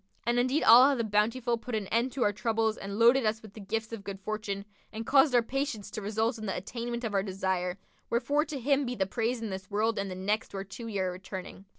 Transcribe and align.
And 0.25 0.39
indeed 0.39 0.63
Allah 0.63 0.95
the 0.95 1.03
Bountiful 1.03 1.59
put 1.59 1.75
an 1.75 1.85
end 1.89 2.11
to 2.13 2.23
our 2.23 2.33
troubles 2.33 2.75
and 2.75 2.97
loaded 2.97 3.23
us 3.23 3.43
with 3.43 3.53
the 3.53 3.59
gifts 3.59 3.93
of 3.93 4.03
good 4.03 4.19
fortune 4.19 4.65
and 4.91 5.05
caused 5.05 5.35
our 5.35 5.43
patience 5.43 5.91
to 5.91 6.01
result 6.01 6.39
in 6.39 6.47
the 6.47 6.57
attainment 6.57 7.03
of 7.03 7.13
our 7.13 7.21
desire: 7.21 7.77
wherefore 8.09 8.45
to 8.45 8.59
Him 8.59 8.83
be 8.83 8.95
the 8.95 9.05
praise 9.05 9.43
in 9.43 9.51
this 9.51 9.69
world 9.69 9.99
and 9.99 10.09
the 10.09 10.15
next 10.15 10.55
whereto 10.55 10.85
we 10.85 10.97
are 10.97 11.11
returning." 11.11 11.65